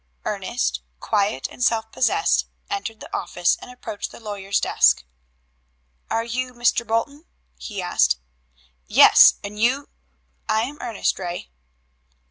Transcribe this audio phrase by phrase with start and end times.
[0.25, 5.03] Ernest, quiet and self possessed, entered the office and approached the lawyer's desk.
[6.09, 6.87] "Are you Mr.
[6.87, 8.17] Bolton?" he asked.
[8.87, 9.89] "Yes, and you"
[10.49, 11.51] "I am Ernest Ray."